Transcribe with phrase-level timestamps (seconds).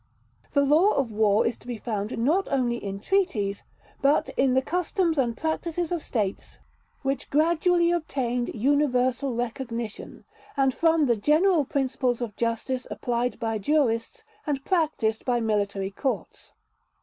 [0.53, 3.61] The law of war is to be found not only in treaties,
[4.01, 6.57] but in the customs and practices of states
[7.03, 10.25] which gradually obtained universal recognition,
[10.57, 16.51] and from the general principles of justice applied by jurists and practised by military courts.